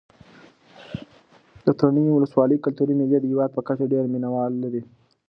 د 1.65 1.67
تڼیو 1.79 2.15
ولسوالۍ 2.15 2.57
کلتوري 2.65 2.93
مېلې 2.99 3.19
د 3.21 3.25
هېواد 3.31 3.49
په 3.53 3.61
کچه 3.67 3.85
ډېر 3.93 4.03
مینه 4.13 4.29
وال 4.31 4.53
لري. 4.63 4.81